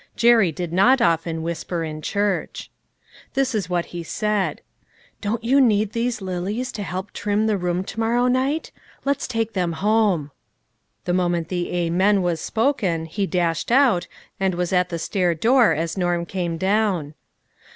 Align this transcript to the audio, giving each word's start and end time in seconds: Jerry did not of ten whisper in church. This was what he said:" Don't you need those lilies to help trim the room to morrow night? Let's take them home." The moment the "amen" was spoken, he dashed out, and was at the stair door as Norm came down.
Jerry 0.15 0.51
did 0.51 0.73
not 0.73 0.99
of 0.99 1.25
ten 1.25 1.43
whisper 1.43 1.83
in 1.83 2.01
church. 2.01 2.71
This 3.35 3.53
was 3.53 3.69
what 3.69 3.85
he 3.93 4.01
said:" 4.01 4.61
Don't 5.21 5.43
you 5.43 5.61
need 5.61 5.93
those 5.93 6.21
lilies 6.21 6.71
to 6.71 6.81
help 6.81 7.13
trim 7.13 7.45
the 7.45 7.55
room 7.55 7.83
to 7.83 7.99
morrow 7.99 8.25
night? 8.25 8.71
Let's 9.05 9.27
take 9.27 9.53
them 9.53 9.73
home." 9.73 10.31
The 11.05 11.13
moment 11.13 11.49
the 11.49 11.71
"amen" 11.71 12.23
was 12.23 12.41
spoken, 12.41 13.05
he 13.05 13.27
dashed 13.27 13.71
out, 13.71 14.07
and 14.39 14.55
was 14.55 14.73
at 14.73 14.89
the 14.89 14.97
stair 14.97 15.35
door 15.35 15.71
as 15.73 15.99
Norm 15.99 16.25
came 16.25 16.57
down. 16.57 17.13